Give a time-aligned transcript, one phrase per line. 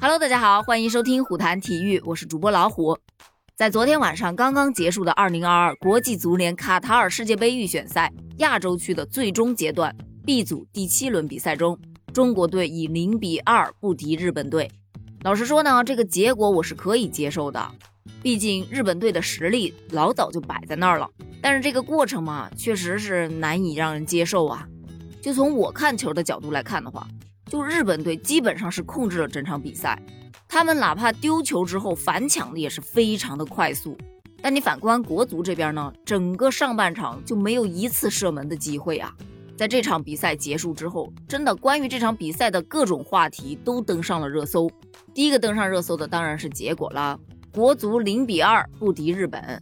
[0.00, 2.96] Hello，大家好，欢迎收听虎谈体育，我是主播老虎。
[3.56, 9.92] 在昨天晚上刚刚结束的2022国际足联卡塔尔世界杯预选赛亚洲区的最终阶段
[10.24, 11.76] B 组第七轮比赛中，
[12.14, 14.70] 中国队以零比二不敌日本队。
[15.22, 17.68] 老实说呢，这个结果我是可以接受的，
[18.22, 21.10] 毕竟日本队的实力老早就摆在那儿了。
[21.42, 24.64] 但是这个过程嘛，确实是难以让人接受啊。
[25.20, 27.04] 就从我看球的角度来看的话，
[27.48, 30.00] 就日本队基本上是控制了整场比赛，
[30.46, 33.96] 他们哪怕丢球之后反抢的也是非常的快速。
[34.40, 39.12] 但你反观国足这边呢，整个上半场就没有一次射门的机会啊。
[39.56, 44.70] 在这场比赛结束之后，真的关于这场比赛的各种话题都登上了热搜。
[45.12, 47.18] 第一个登上热搜的当然是结果了，
[47.52, 49.60] 国足零比二不敌日本。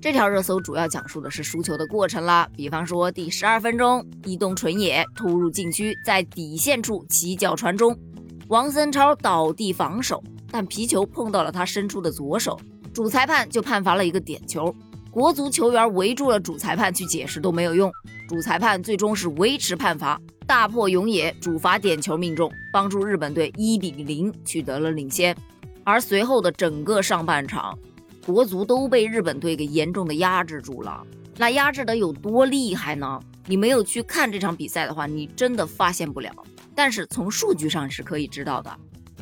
[0.00, 7.98] 这条热搜主要讲述的是输球的过程啦，比方说第十二分钟，伊东纯也突入禁区，在底线处起脚传中，
[8.46, 12.56] 王森超倒地防守，但皮球碰到了他伸出的左手，
[12.94, 14.72] 主裁判就判罚了一个点球。
[15.10, 17.90] 国足球员围住了主裁判去解释都没有用，
[18.28, 25.36] 主裁判最终是维持判罚，大破永野主罚点球命中，帮助日本队一比零取得了领先。
[25.82, 27.76] 而随后的整个上半场。
[28.28, 31.02] 国足都被日本队给严重的压制住了，
[31.38, 33.18] 那压制的有多厉害呢？
[33.46, 36.30] 你没有去看这场比赛的话，你真的发现不了。
[36.74, 38.70] 但是从数据上是可以知道的，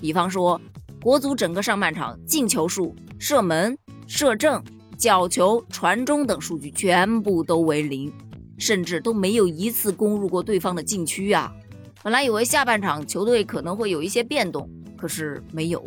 [0.01, 0.61] 比方说
[1.01, 4.61] 国足整个上半场进球数、射门、射正、
[4.99, 8.13] 角球、传中等数据全部都为零，
[8.59, 11.55] 甚至都没有一次攻入过对方的禁区啊！
[12.03, 15.87] 本来以为下半场球队可能会有一些变动，可是没有，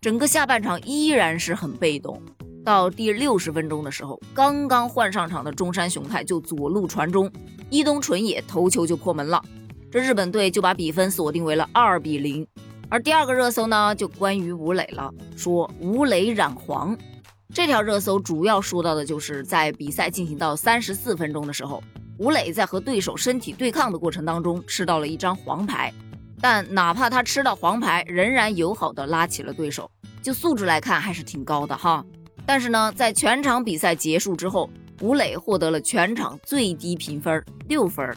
[0.00, 2.22] 整个下半场依然是很被动。
[2.64, 7.30] 到第六十分钟的时候，刚刚换上场的中山雄太就左路传中，
[7.70, 9.42] 伊东纯也头球就破门了，
[9.90, 12.46] 这日本队就把比分锁定为了二比零。
[12.88, 16.96] 而第二个热搜呢，就关于吴磊了，说吴磊染黄。
[17.52, 21.82] 这条热搜主要说到的就是在比赛进行到三十四分钟的时候，
[22.18, 25.92] 吴磊在和对手身体对抗的过程当中吃到了一张黄牌，
[26.40, 29.90] 但哪怕他吃到黄牌，仍然友好的拉起了对手，
[30.22, 32.04] 就素质来看还是挺高的哈。
[32.52, 34.68] 但是呢，在全场比赛结束之后，
[35.02, 38.12] 吴磊获得了全场最低评分六分。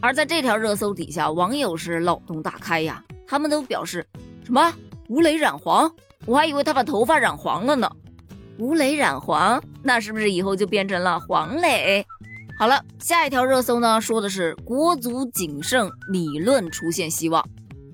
[0.00, 4.06] 而在这条热搜底下，网友是脑洞大开呀，他们都表示
[4.44, 4.72] 什么
[5.08, 5.92] 吴磊染黄，
[6.26, 7.90] 我还以为他把头发染黄了呢。
[8.56, 12.06] 吴磊染黄，那是不是以后就变成了黄磊？
[12.56, 17.44] 好了，下一条热搜呢，说的是国足仅剩理论出现希望，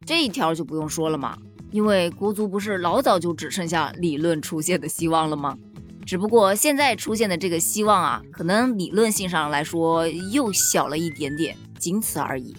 [0.05, 1.39] 这一条就不用说了嘛，
[1.71, 5.57] 因为国足不是老早就只剩下理论出现的希望了吗？
[6.09, 12.57] 只不过现在出现的这个希望啊，可能理论性上来说又小了一点点，仅此而已。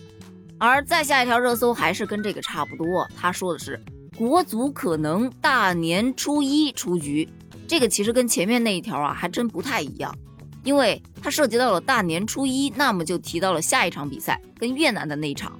[0.59, 3.83] 而再下一条热搜还是跟这个差不多，他说的是
[4.15, 7.27] 国足可能大年初一出局，
[7.67, 10.15] 这个其实跟前面那一条啊还真不太一样，
[10.63, 15.59] 因为它涉及到了大年初一，那么就提到了下一场比赛跟越南的那一场，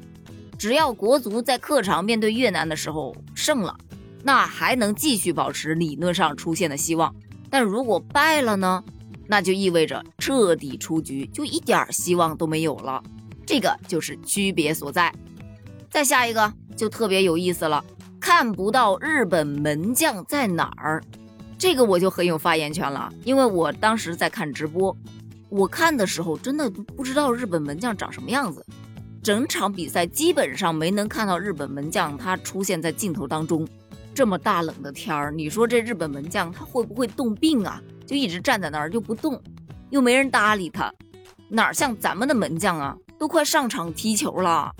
[0.59, 3.75] 只要国足在客场面对越南的时候胜了，
[4.21, 7.15] 那还能继续保持理论上出现的希望。
[7.49, 8.83] 但如果败了呢？
[9.31, 13.03] 那就意味着彻底出局，就一点希望都没有了。
[13.45, 15.13] 这个就是区别所在。
[15.89, 17.83] 再下一个就特别有意思了，
[18.19, 21.03] 看不到日本门将在哪儿，
[21.59, 24.95] 这个我就很有发言权了，因为我当时在看直播，
[25.49, 28.65] 我看的时候真的不知道日本门将长什么样子，
[29.21, 33.67] 整场比赛基本上没能看到日本门将他出现在镜头当中。
[34.13, 37.81] 这么大冷的天儿，你说这日本门将他会不会冻病啊？
[38.05, 39.41] 就一直站在那儿就不动，
[39.91, 40.91] 又没人搭理他，
[41.47, 44.71] 哪像咱们的门将啊，都快上场踢球了。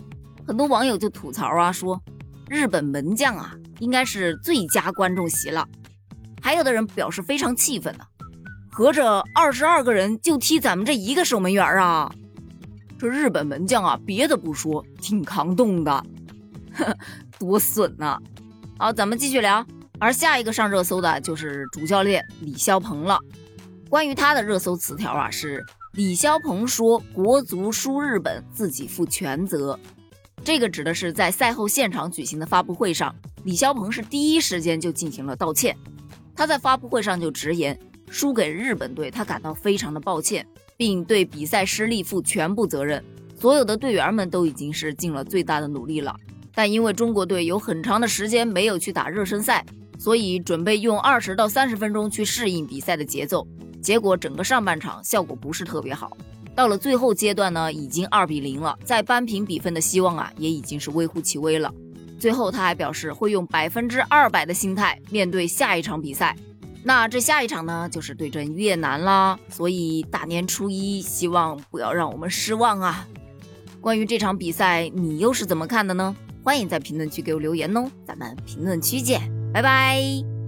[0.45, 2.01] 很多网友就吐槽啊，说
[2.49, 5.65] 日本门将啊应该是最佳观众席了。
[6.41, 8.03] 还有的人表示非常气愤呢，
[8.71, 12.11] 合着二十二个人就踢咱们这一个守门员啊？
[12.97, 16.03] 这日本门将啊，别的不说，挺抗冻的，
[17.39, 18.19] 多损呐！
[18.81, 19.65] 好，咱们继续聊。
[19.99, 23.19] 而下一个上热搜的就是主教练李霄鹏了。
[23.89, 25.61] 关于他的热搜词条啊，是
[25.95, 29.77] 李霄鹏说：“国足输日本，自己负全责。”
[30.45, 35.75] 这个指的是在赛后现场举行的发布会上，李霄鹏是第一时间就进行了道歉。
[36.33, 37.77] 他在发布会上就直言，
[38.09, 40.47] 输给日本队，他感到非常的抱歉，
[40.77, 43.03] 并对比赛失利负全部责任。
[43.37, 46.15] 所有的队员们都已经是尽了最大的努力了。
[46.59, 49.65] 但因为中国队有很长的时间没有去打热身赛
[49.97, 53.47] 所以准备用二十到三十分钟去适应比赛的节奏
[53.81, 56.17] 结果整个上半场效果不是特别好。
[56.53, 61.73] 到了最后阶段呢已经二比零了再扳平比分的希望啊也已经是微乎其微了。
[62.19, 66.35] 最后他还表示会用百分之二百的心态面对下一场比赛。
[66.83, 73.07] 那这下一场呢就是对阵越南啦所以大年初一希望不要让我们失望啊。
[73.79, 76.13] 关于这场比赛你又是怎么看的呢？
[76.49, 79.21] 欢迎在评论区给我留言哦咱们评论区见
[79.53, 80.38] 拜拜。